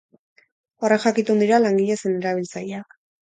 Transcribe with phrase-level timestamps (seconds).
[0.87, 2.99] Horren jakitun dira langile zein erabiltzaileak.